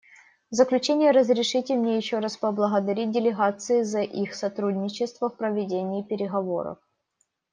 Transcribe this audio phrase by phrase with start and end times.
[0.49, 6.79] В заключение разрешите мне еще раз поблагодарить делегации за их сотрудничество в проведении переговоров.